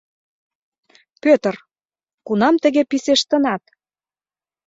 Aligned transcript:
—Пӧтыр, 1.21 1.55
кунам 2.25 2.55
тыге 2.63 2.83
писештынат? 2.91 3.63